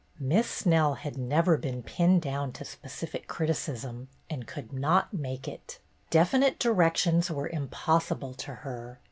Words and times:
Miss 0.19 0.49
Snell 0.49 0.95
had 0.95 1.15
never 1.15 1.57
been 1.57 1.83
pinned 1.83 2.23
down 2.23 2.51
to 2.53 2.65
specific 2.65 3.27
criticism 3.27 4.07
and 4.31 4.47
could 4.47 4.73
not 4.73 5.13
make 5.13 5.47
it. 5.47 5.77
Defi 6.09 6.39
nite 6.39 6.57
directions 6.57 7.29
were 7.29 7.47
impossible 7.47 8.33
to 8.33 8.51
her. 8.65 8.99